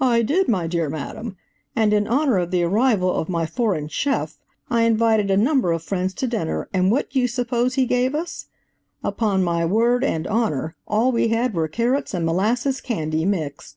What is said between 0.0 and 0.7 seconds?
"I did, my